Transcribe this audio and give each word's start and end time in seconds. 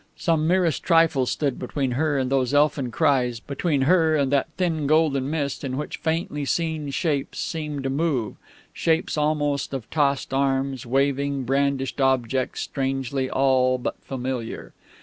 Some 0.17 0.47
merest 0.47 0.81
trifle 0.81 1.27
stood 1.27 1.59
between 1.59 1.91
her 1.91 2.17
and 2.17 2.31
those 2.31 2.55
elfin 2.55 2.89
cries, 2.89 3.39
between 3.39 3.83
her 3.83 4.15
and 4.15 4.31
that 4.31 4.47
thin 4.57 4.87
golden 4.87 5.29
mist 5.29 5.63
in 5.63 5.77
which 5.77 5.97
faintly 5.97 6.43
seen 6.43 6.89
shapes 6.89 7.37
seemed 7.37 7.83
to 7.83 7.91
move 7.91 8.37
shapes 8.73 9.15
almost 9.15 9.75
of 9.75 9.87
tossed 9.91 10.33
arms, 10.33 10.87
waving, 10.87 11.43
brandishing 11.43 12.01
objects 12.01 12.61
strangely 12.61 13.29
all 13.29 13.77
but 13.77 14.01
familiar. 14.01 14.73